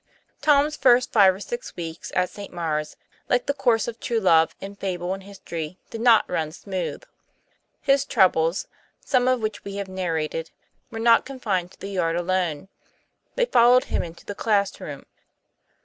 [0.41, 2.51] TOM'S first five or six weeks at St.
[2.51, 2.97] Maure's,
[3.29, 7.03] like the course of true love in fable and history, did not run smooth.
[7.81, 8.65] His troubles,
[8.99, 10.49] some of which we have narrated,
[10.89, 12.67] were not confined to the yard alone.
[13.35, 15.05] They followed him into the class room.